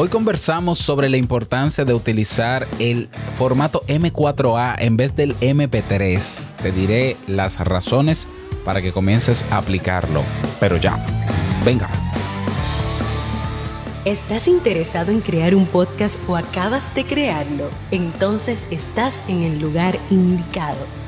[0.00, 6.54] Hoy conversamos sobre la importancia de utilizar el formato M4A en vez del MP3.
[6.54, 8.28] Te diré las razones
[8.64, 10.22] para que comiences a aplicarlo.
[10.60, 11.04] Pero ya,
[11.64, 11.88] venga.
[14.04, 17.68] ¿Estás interesado en crear un podcast o acabas de crearlo?
[17.90, 21.07] Entonces estás en el lugar indicado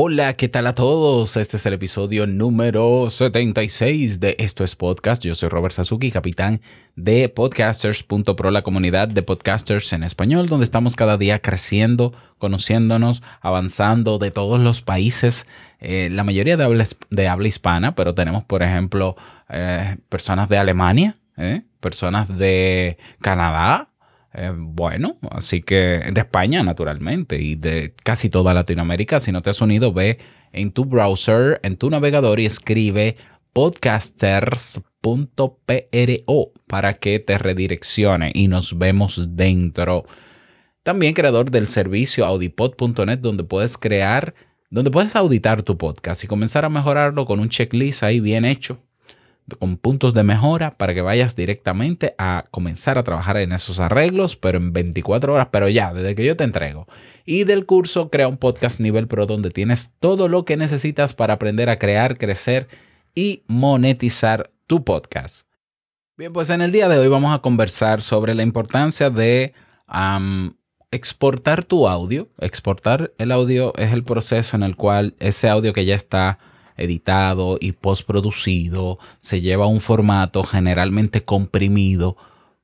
[0.00, 1.36] Hola, ¿qué tal a todos?
[1.36, 5.24] Este es el episodio número 76 de Esto es Podcast.
[5.24, 6.60] Yo soy Robert Sasuki, capitán
[6.94, 14.18] de podcasters.pro, la comunidad de podcasters en español, donde estamos cada día creciendo, conociéndonos, avanzando
[14.18, 15.48] de todos los países,
[15.80, 19.16] eh, la mayoría de habla, de habla, hispana, pero tenemos, por ejemplo,
[19.48, 23.88] eh, personas de Alemania, eh, personas de Canadá,
[24.34, 29.18] eh, bueno, así que de España naturalmente y de casi toda Latinoamérica.
[29.20, 30.18] Si no te has unido, ve
[30.52, 33.16] en tu browser, en tu navegador y escribe
[33.52, 40.04] podcasters.pro para que te redireccione y nos vemos dentro.
[40.82, 44.34] También creador del servicio audipod.net donde puedes crear,
[44.70, 48.82] donde puedes auditar tu podcast y comenzar a mejorarlo con un checklist ahí bien hecho
[49.58, 54.36] con puntos de mejora para que vayas directamente a comenzar a trabajar en esos arreglos,
[54.36, 56.86] pero en 24 horas, pero ya, desde que yo te entrego.
[57.24, 61.34] Y del curso Crea un podcast nivel pro donde tienes todo lo que necesitas para
[61.34, 62.68] aprender a crear, crecer
[63.14, 65.46] y monetizar tu podcast.
[66.16, 69.54] Bien, pues en el día de hoy vamos a conversar sobre la importancia de
[70.90, 72.28] exportar tu audio.
[72.38, 76.38] Exportar el audio es el proceso en el cual ese audio que ya está
[76.78, 82.16] editado y postproducido, se lleva un formato generalmente comprimido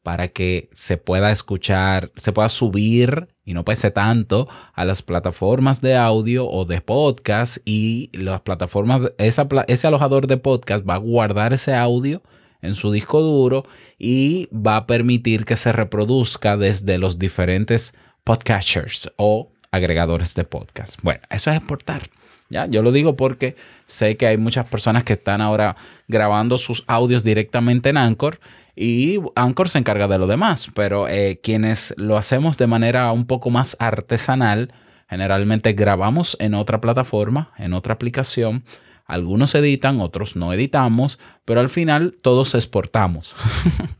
[0.02, 5.80] para que se pueda escuchar, se pueda subir y no pese tanto a las plataformas
[5.80, 11.52] de audio o de podcast y las plataformas, ese alojador de podcast va a guardar
[11.54, 12.22] ese audio
[12.60, 13.64] en su disco duro
[13.98, 20.98] y va a permitir que se reproduzca desde los diferentes podcasters o agregadores de podcast.
[21.02, 22.10] Bueno, eso es exportar.
[22.48, 22.66] ¿ya?
[22.66, 25.76] Yo lo digo porque sé que hay muchas personas que están ahora
[26.08, 28.38] grabando sus audios directamente en Anchor
[28.76, 33.26] y Anchor se encarga de lo demás, pero eh, quienes lo hacemos de manera un
[33.26, 34.72] poco más artesanal,
[35.08, 38.64] generalmente grabamos en otra plataforma, en otra aplicación.
[39.06, 43.34] Algunos editan, otros no editamos, pero al final todos exportamos.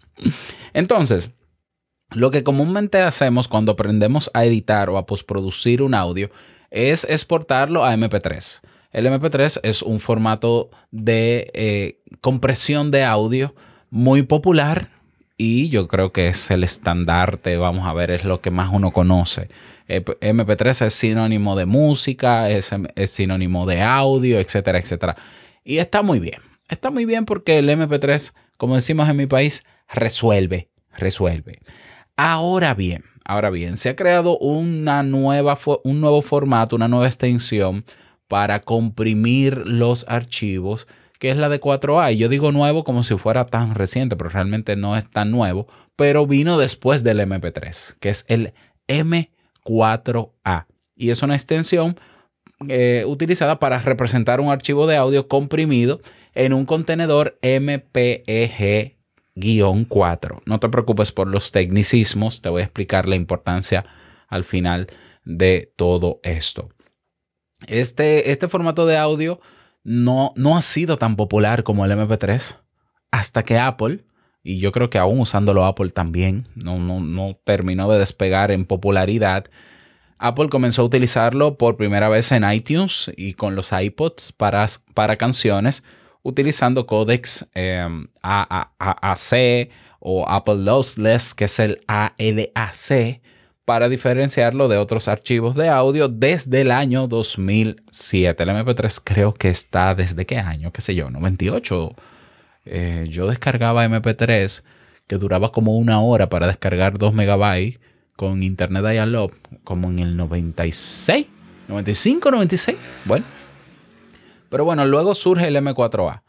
[0.73, 1.31] Entonces,
[2.15, 6.31] lo que comúnmente hacemos cuando aprendemos a editar o a postproducir un audio
[6.71, 8.61] es exportarlo a MP3.
[8.93, 13.55] El MP3 es un formato de eh, compresión de audio
[13.91, 14.91] muy popular
[15.37, 18.93] y yo creo que es el estandarte, vamos a ver, es lo que más uno
[18.93, 19.49] conoce.
[19.89, 25.17] MP3 es sinónimo de música, es, es sinónimo de audio, etcétera, etcétera.
[25.65, 26.41] Y está muy bien.
[26.69, 31.59] Está muy bien porque el MP3, como decimos en mi país, resuelve, resuelve.
[32.17, 37.85] Ahora bien, Ahora bien, se ha creado una nueva, un nuevo formato, una nueva extensión
[38.29, 40.87] para comprimir los archivos,
[41.19, 42.13] que es la de 4A.
[42.13, 45.69] Y yo digo nuevo como si fuera tan reciente, pero realmente no es tan nuevo,
[45.97, 48.53] pero vino después del MP3, que es el
[48.89, 50.67] M4A.
[50.95, 51.97] Y es una extensión
[52.69, 56.03] eh, utilizada para representar un archivo de audio comprimido
[56.35, 58.99] en un contenedor MPEG
[59.35, 60.43] guion 4.
[60.47, 63.85] No te preocupes por los tecnicismos, te voy a explicar la importancia
[64.29, 64.89] al final
[65.25, 66.71] de todo esto.
[67.67, 69.41] Este, este formato de audio
[69.83, 72.59] no, no ha sido tan popular como el MP3
[73.11, 74.05] hasta que Apple,
[74.43, 78.67] y yo creo que aún usándolo Apple también, no, no, no terminó de despegar en
[78.67, 79.47] popularidad.
[80.19, 85.17] Apple comenzó a utilizarlo por primera vez en iTunes y con los iPods para, para
[85.17, 85.83] canciones
[86.25, 93.21] utilizando códex em, AAC o Apple Lossless, que es el ALAC,
[93.65, 98.43] para diferenciarlo de otros archivos de audio desde el año 2007.
[98.43, 101.95] El MP3 creo que está desde qué año, qué sé yo, 98.
[102.67, 104.63] Eh, yo descargaba MP3
[105.07, 107.81] que duraba como una hora para descargar 2 megabytes
[108.17, 109.33] con internet dial-up
[109.65, 111.27] como en el 96,
[111.69, 112.77] 95, 96.
[113.05, 113.25] Bueno,
[114.49, 116.23] pero bueno, luego surge el M4A.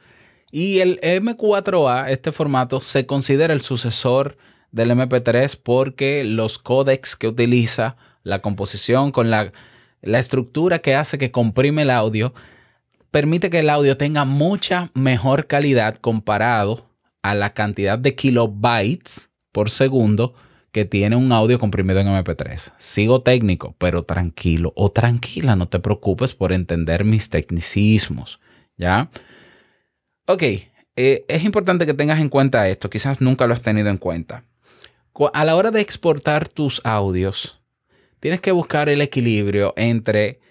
[0.51, 4.37] Y el M4A, este formato, se considera el sucesor
[4.71, 9.51] del MP3 porque los códecs que utiliza, la composición con la,
[10.01, 12.33] la estructura que hace que comprime el audio,
[13.11, 16.89] permite que el audio tenga mucha mejor calidad comparado
[17.21, 20.35] a la cantidad de kilobytes por segundo
[20.75, 22.73] que tiene un audio comprimido en MP3.
[22.75, 28.41] Sigo técnico, pero tranquilo o tranquila, no te preocupes por entender mis tecnicismos,
[28.75, 29.09] ¿ya?
[30.25, 30.43] Ok,
[30.97, 34.43] eh, es importante que tengas en cuenta esto, quizás nunca lo has tenido en cuenta.
[35.31, 37.57] A la hora de exportar tus audios,
[38.19, 40.41] tienes que buscar el equilibrio entre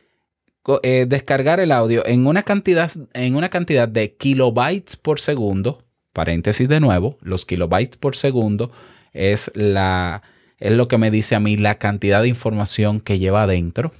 [0.82, 5.85] eh, descargar el audio en una, cantidad, en una cantidad de kilobytes por segundo,
[6.15, 8.73] paréntesis de nuevo, los kilobytes por segundo
[9.14, 10.22] es, la,
[10.58, 13.93] es lo que me dice a mí la cantidad de información que lleva adentro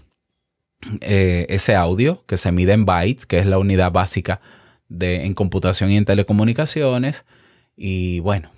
[1.01, 4.41] eh, ese audio, que se mide en bytes, que es la unidad básica
[4.89, 7.25] de, en computación y en telecomunicaciones.
[7.77, 8.51] Y bueno,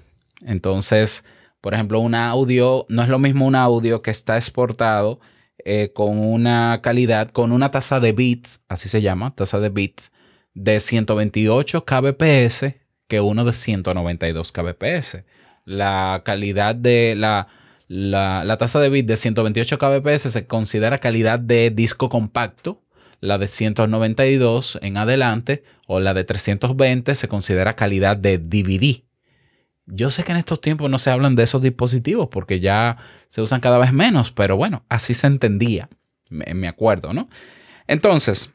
[0.45, 1.25] entonces,
[1.61, 5.21] por ejemplo, un audio, no es lo mismo un audio que está exportado
[5.65, 10.11] eh, con una calidad, con una tasa de bits, así se llama, tasa de bits,
[10.55, 12.65] de 128 kbps
[13.09, 15.19] que uno de 192 kbps.
[15.67, 17.49] La calidad de la,
[17.89, 22.83] la, tasa de bits de 128 kbps se considera calidad de disco compacto.
[23.21, 29.03] La de 192 en adelante o la de 320 se considera calidad de DVD.
[29.87, 32.97] Yo sé que en estos tiempos no se hablan de esos dispositivos porque ya
[33.29, 35.89] se usan cada vez menos, pero bueno, así se entendía,
[36.29, 37.29] me, acuerdo, ¿no?
[37.87, 38.53] Entonces,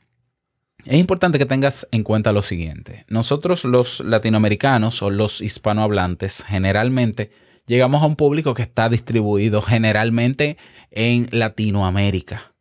[0.85, 3.05] es importante que tengas en cuenta lo siguiente.
[3.07, 7.31] Nosotros los latinoamericanos o los hispanohablantes generalmente
[7.67, 10.57] llegamos a un público que está distribuido generalmente
[10.89, 12.53] en Latinoamérica.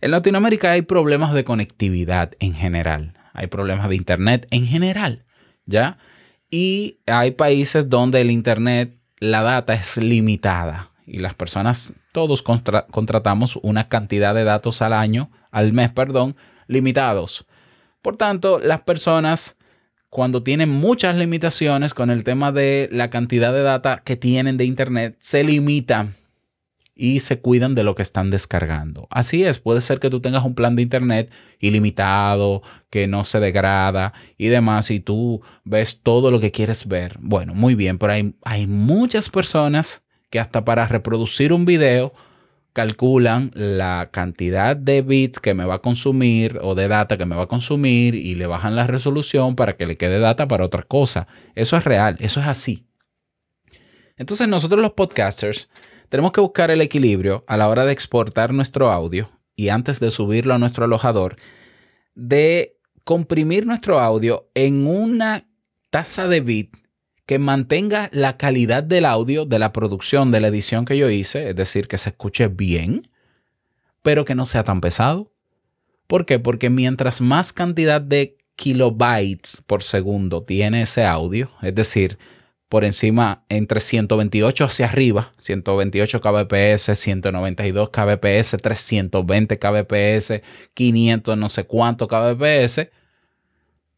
[0.00, 5.24] En Latinoamérica hay problemas de conectividad en general, hay problemas de Internet en general,
[5.64, 5.98] ¿ya?
[6.50, 13.56] Y hay países donde el Internet, la data es limitada y las personas, todos contratamos
[13.62, 16.36] una cantidad de datos al año, al mes, perdón,
[16.66, 17.46] limitados.
[18.02, 19.56] Por tanto, las personas,
[20.10, 24.64] cuando tienen muchas limitaciones con el tema de la cantidad de data que tienen de
[24.64, 26.14] Internet, se limitan
[26.94, 29.06] y se cuidan de lo que están descargando.
[29.10, 33.40] Así es, puede ser que tú tengas un plan de internet ilimitado, que no se
[33.40, 37.16] degrada y demás, y tú ves todo lo que quieres ver.
[37.20, 42.12] Bueno, muy bien, pero hay, hay muchas personas que hasta para reproducir un video
[42.72, 47.36] calculan la cantidad de bits que me va a consumir o de data que me
[47.36, 50.82] va a consumir y le bajan la resolución para que le quede data para otra
[50.82, 51.26] cosa.
[51.54, 52.86] Eso es real, eso es así.
[54.16, 55.68] Entonces nosotros los podcasters
[56.08, 60.10] tenemos que buscar el equilibrio a la hora de exportar nuestro audio y antes de
[60.10, 61.36] subirlo a nuestro alojador,
[62.14, 65.48] de comprimir nuestro audio en una
[65.90, 66.81] tasa de bit
[67.32, 71.48] que mantenga la calidad del audio de la producción, de la edición que yo hice,
[71.48, 73.08] es decir, que se escuche bien,
[74.02, 75.32] pero que no sea tan pesado.
[76.06, 76.38] ¿Por qué?
[76.38, 82.18] Porque mientras más cantidad de kilobytes por segundo tiene ese audio, es decir,
[82.68, 90.42] por encima entre 128 hacia arriba, 128 kbps, 192 kbps, 320 kbps,
[90.74, 92.90] 500 no sé cuánto kbps,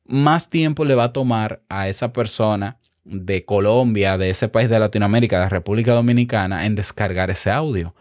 [0.05, 4.79] más tiempo le va a tomar a esa persona de Colombia, de ese país de
[4.79, 7.94] Latinoamérica, de República Dominicana, en descargar ese audio.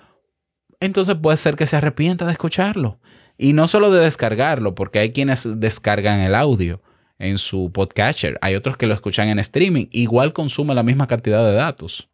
[0.80, 3.00] Entonces puede ser que se arrepienta de escucharlo.
[3.38, 6.82] Y no solo de descargarlo, porque hay quienes descargan el audio
[7.20, 8.38] en su podcatcher.
[8.42, 9.88] Hay otros que lo escuchan en streaming.
[9.92, 12.10] Igual consume la misma cantidad de datos.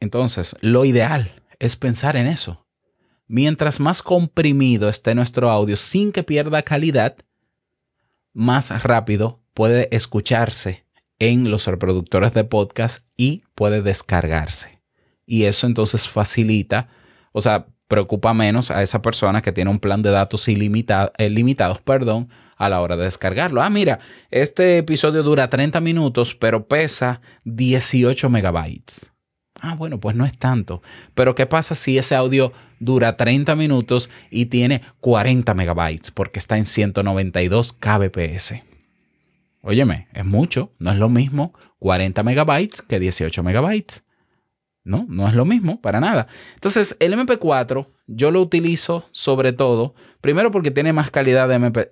[0.00, 2.66] Entonces, lo ideal es pensar en eso.
[3.26, 7.16] Mientras más comprimido esté nuestro audio sin que pierda calidad,
[8.32, 10.87] más rápido puede escucharse
[11.18, 14.80] en los reproductores de podcast y puede descargarse.
[15.26, 16.88] Y eso entonces facilita,
[17.32, 21.80] o sea, preocupa menos a esa persona que tiene un plan de datos ilimitado, ilimitados
[21.80, 23.62] perdón, a la hora de descargarlo.
[23.62, 23.98] Ah, mira,
[24.30, 29.10] este episodio dura 30 minutos, pero pesa 18 megabytes.
[29.60, 30.82] Ah, bueno, pues no es tanto.
[31.14, 36.10] Pero ¿qué pasa si ese audio dura 30 minutos y tiene 40 megabytes?
[36.10, 38.67] Porque está en 192 kbps.
[39.62, 40.72] Óyeme, es mucho.
[40.78, 44.04] No es lo mismo 40 megabytes que 18 megabytes.
[44.84, 46.28] No, no es lo mismo, para nada.
[46.54, 51.48] Entonces, el MP4 yo lo utilizo sobre todo, primero porque tiene más calidad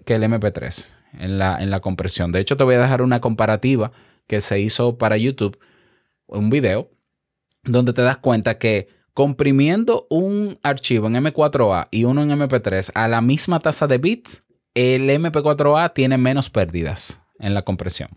[0.07, 2.33] que el MP3 en la, en la compresión.
[2.33, 3.93] De hecho, te voy a dejar una comparativa
[4.27, 5.59] que se hizo para YouTube,
[6.27, 6.91] un video,
[7.65, 13.09] donde te das cuenta que comprimiendo un archivo en M4A y uno en MP3 a
[13.09, 14.43] la misma tasa de bits,
[14.75, 18.11] el MP4A tiene menos pérdidas en la compresión.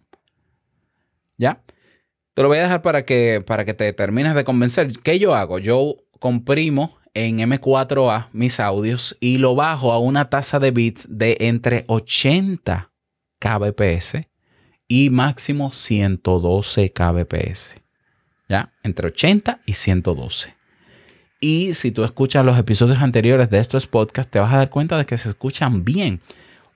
[1.38, 1.62] ¿Ya?
[2.34, 4.92] Te lo voy a dejar para que, para que te termines de convencer.
[5.04, 5.60] ¿Qué yo hago?
[5.60, 11.38] Yo comprimo en M4A mis audios y lo bajo a una tasa de bits de
[11.40, 12.92] entre 80
[13.40, 14.28] kbps
[14.88, 17.76] y máximo 112 kbps.
[18.48, 18.74] ¿Ya?
[18.84, 20.56] Entre 80 y 112.
[21.40, 24.98] Y si tú escuchas los episodios anteriores de estos podcasts, te vas a dar cuenta
[24.98, 26.20] de que se escuchan bien.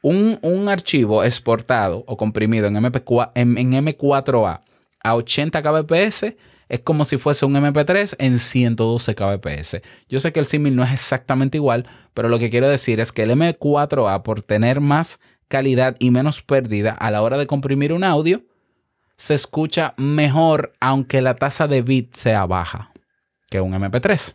[0.05, 4.61] Un, archivo exportado o comprimido en, MP4, en, en M4A
[5.01, 6.25] a 80 kbps
[6.69, 9.81] es como si fuese un MP3 en 112 kbps.
[10.09, 13.11] Yo sé que el símil no es exactamente igual, pero lo que quiero decir es
[13.11, 17.93] que el M4A, por tener más calidad y menos pérdida a la hora de comprimir
[17.93, 18.41] un audio,
[19.15, 22.91] se escucha mejor aunque la tasa de bit sea baja
[23.49, 24.33] que un MP3.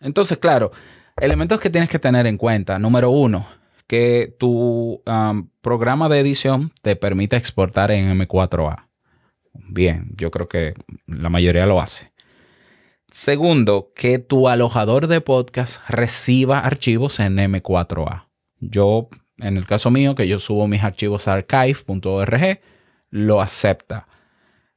[0.00, 0.72] Entonces, claro,
[1.16, 2.78] elementos que tienes que tener en cuenta.
[2.78, 3.46] Número uno,
[3.86, 5.02] que tu
[5.60, 8.86] programa de edición te permite exportar en M4A.
[9.52, 10.74] Bien, yo creo que
[11.06, 12.12] la mayoría lo hace.
[13.10, 18.26] Segundo, que tu alojador de podcast reciba archivos en M4A.
[18.60, 22.60] Yo, en el caso mío, que yo subo mis archivos a archive.org,
[23.10, 24.06] lo acepta.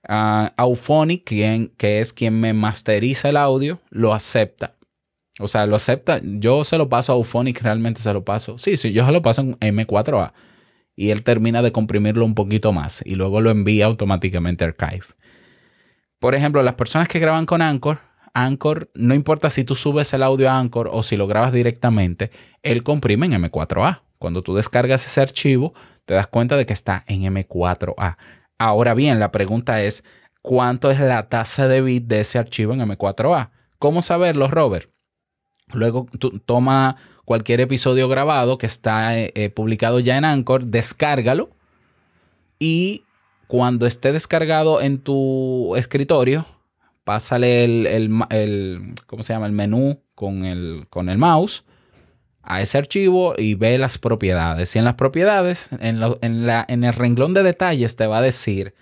[0.08, 4.76] Uh, Auphonic, quien, que es quien me masteriza el audio, lo acepta.
[5.40, 6.20] O sea, lo acepta.
[6.24, 8.58] Yo se lo paso a Auphonic, realmente se lo paso.
[8.58, 10.34] Sí, sí, yo se lo paso en M4A
[11.00, 15.06] y él termina de comprimirlo un poquito más y luego lo envía automáticamente a Archive.
[16.20, 18.02] Por ejemplo, las personas que graban con Anchor,
[18.34, 22.32] Anchor, no importa si tú subes el audio a Anchor o si lo grabas directamente,
[22.64, 24.02] él comprime en M4A.
[24.18, 28.18] Cuando tú descargas ese archivo, te das cuenta de que está en M4A.
[28.58, 30.04] Ahora bien, la pregunta es,
[30.42, 33.52] ¿cuánto es la tasa de bit de ese archivo en M4A?
[33.78, 34.92] ¿Cómo saberlo, Robert?
[35.74, 36.08] Luego
[36.46, 41.52] toma cualquier episodio grabado que está eh, eh, publicado ya en Anchor, descárgalo
[42.58, 43.04] y
[43.48, 46.46] cuando esté descargado en tu escritorio,
[47.04, 49.48] pásale el, ¿cómo se llama?
[49.48, 51.64] el menú con el, con el mouse
[52.44, 54.76] a ese archivo y ve las propiedades.
[54.76, 58.74] Y en las propiedades, en, en el renglón de detalles, te va a decir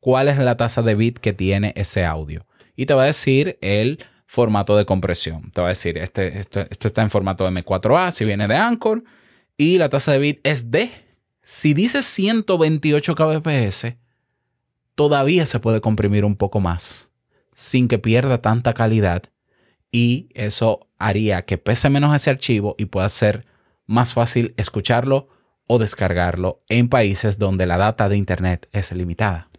[0.00, 2.46] cuál es la tasa de bit que tiene ese audio.
[2.74, 3.98] Y te va a decir el
[4.32, 5.50] formato de compresión.
[5.50, 9.04] Te va a decir, este, esto, está en formato M4A, si viene de Anchor,
[9.58, 10.90] y la tasa de bit es de,
[11.42, 13.94] si dice 128 kbps,
[14.94, 17.10] todavía se puede comprimir un poco más,
[17.52, 19.24] sin que pierda tanta calidad,
[19.90, 23.44] y eso haría que pese menos ese archivo y pueda ser
[23.84, 25.28] más fácil escucharlo
[25.66, 29.50] o descargarlo en países donde la data de Internet es limitada.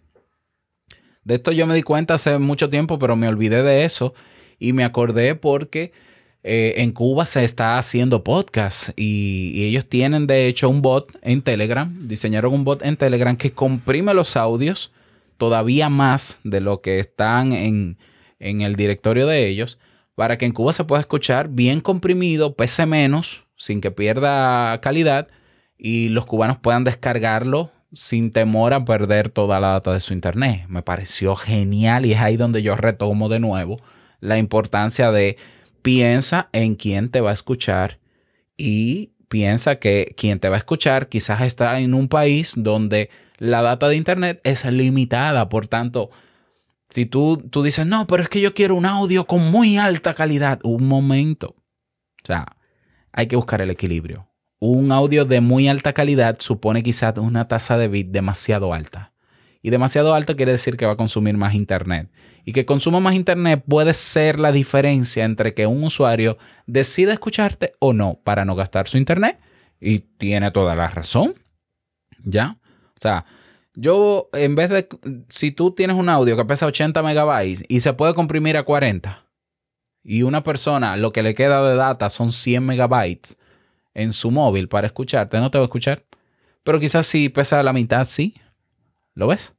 [1.23, 4.15] De esto yo me di cuenta hace mucho tiempo, pero me olvidé de eso
[4.63, 5.91] y me acordé porque
[6.43, 11.41] eh, en Cuba se está haciendo podcast y, ellos tienen de hecho un bot en
[11.41, 14.91] Telegram, diseñaron un bot en Telegram que comprime los audios
[15.37, 17.97] todavía más de lo que están en,
[18.39, 19.79] en el directorio de ellos
[20.15, 25.27] para que en Cuba se pueda escuchar bien comprimido, pese menos, sin que pierda calidad
[25.77, 30.65] y los cubanos puedan descargarlo sin temor a perder toda la data de su internet.
[30.69, 33.77] Me pareció genial y es ahí donde yo retomo de nuevo
[34.23, 35.37] la importancia de
[35.81, 37.99] piensa en quién te va a escuchar
[38.55, 43.61] y piensa que quien te va a escuchar quizás está en un país donde la
[43.61, 46.09] data de internet es limitada, por tanto,
[46.89, 50.13] si tú, tú dices, no, pero es que yo quiero un audio con muy alta
[50.13, 51.55] calidad, un momento.
[52.23, 52.45] O sea,
[53.11, 54.29] hay que buscar el equilibrio.
[54.59, 59.12] Un audio de muy alta calidad supone quizás una tasa de bit demasiado alta.
[59.63, 62.11] Y demasiado alta quiere decir que va a consumir más internet
[62.45, 67.73] y que consuma más Internet puede ser la diferencia entre que un usuario decida escucharte
[67.79, 69.39] o no para no gastar su Internet.
[69.79, 71.35] Y tiene toda la razón.
[72.19, 72.57] ¿Ya?
[72.95, 73.25] O sea,
[73.73, 74.87] yo en vez de,
[75.29, 79.25] si tú tienes un audio que pesa 80 megabytes y se puede comprimir a 40,
[80.03, 83.37] y una persona lo que le queda de data son 100 megabytes
[83.93, 86.03] en su móvil para escucharte, no te va a escuchar.
[86.63, 88.35] Pero quizás si pesa la mitad, sí.
[89.15, 89.55] ¿Lo ves?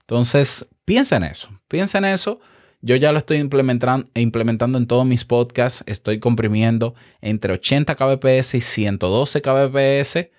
[0.00, 2.40] Entonces, piensa en eso, piensa en eso.
[2.82, 5.84] Yo ya lo estoy implementando, implementando en todos mis podcasts.
[5.86, 10.30] Estoy comprimiendo entre 80 kbps y 112 kbps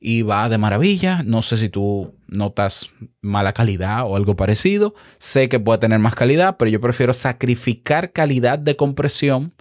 [0.00, 1.22] y va de maravilla.
[1.24, 2.90] No sé si tú notas
[3.20, 4.94] mala calidad o algo parecido.
[5.18, 9.54] Sé que puede tener más calidad, pero yo prefiero sacrificar calidad de compresión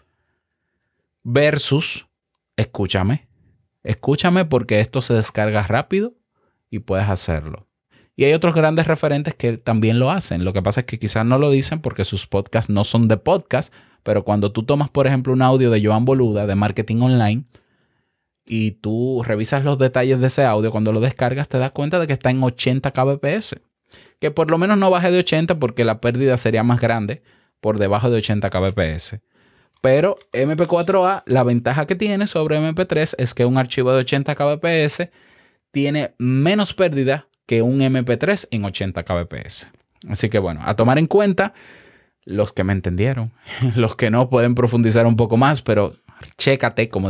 [1.24, 2.08] versus,
[2.56, 3.28] escúchame,
[3.84, 6.14] escúchame porque esto se descarga rápido
[6.70, 7.67] y puedes hacerlo.
[8.20, 10.44] Y hay otros grandes referentes que también lo hacen.
[10.44, 13.18] Lo que pasa es que quizás no lo dicen porque sus podcasts no son de
[13.18, 13.72] podcast,
[14.02, 17.44] pero cuando tú tomas, por ejemplo, un audio de Joan Boluda de marketing online
[18.44, 22.08] y tú revisas los detalles de ese audio, cuando lo descargas te das cuenta de
[22.08, 23.56] que está en 80 kbps.
[24.20, 27.22] que por lo menos no baje de 80 porque la pérdida sería más grande
[27.62, 29.18] por debajo de 80 kbps.
[29.80, 35.10] Pero MP4A, la ventaja que tiene sobre MP3 es que un archivo de 80 kbps
[35.72, 39.68] tiene menos pérdida que un MP3 en 80 kbps.
[40.08, 41.54] Así que bueno, a tomar en cuenta
[42.24, 43.32] los que me entendieron,
[43.76, 45.96] los que no pueden profundizar un poco más, pero
[46.38, 47.10] chécate, como,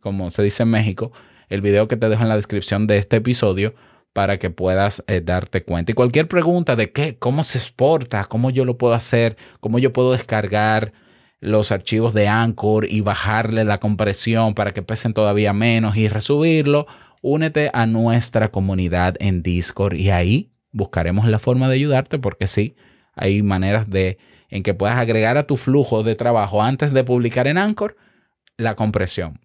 [0.00, 1.12] como se dice en México,
[1.50, 3.74] el video que te dejo en la descripción de este episodio
[4.12, 5.92] para que puedas eh, darte cuenta.
[5.92, 9.92] Y cualquier pregunta de qué, cómo se exporta, cómo yo lo puedo hacer, cómo yo
[9.92, 10.92] puedo descargar
[11.40, 16.86] los archivos de Anchor y bajarle la compresión para que pesen todavía menos y resubirlo,
[17.22, 22.76] únete a nuestra comunidad en Discord y ahí buscaremos la forma de ayudarte porque sí,
[23.14, 24.18] hay maneras de
[24.50, 27.96] en que puedas agregar a tu flujo de trabajo antes de publicar en Anchor
[28.58, 29.40] la compresión.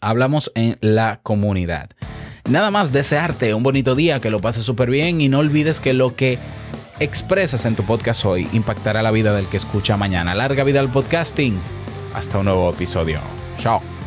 [0.00, 1.90] Hablamos en la comunidad.
[2.48, 5.92] Nada más desearte un bonito día, que lo pases súper bien y no olvides que
[5.92, 6.38] lo que
[7.00, 10.34] expresas en tu podcast hoy impactará la vida del que escucha mañana.
[10.34, 11.58] Larga vida al podcasting.
[12.14, 13.20] Hasta un nuevo episodio.
[13.58, 13.97] Chao.